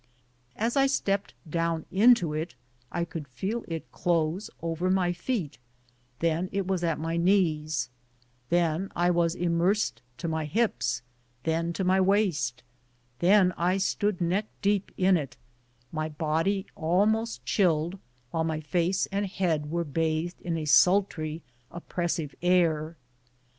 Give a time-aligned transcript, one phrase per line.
[0.55, 2.55] As I stepped down into it
[2.91, 5.59] I could feel it close over my feet,
[6.17, 7.87] then it was at my knees,
[8.49, 11.03] then I was immersed to my hips,
[11.43, 12.63] then to my waist,
[13.19, 15.37] then I stood neck deep in it,
[15.91, 17.99] my body almost chilled
[18.31, 22.97] while my face and head were bathed by a sultry, oppressive air.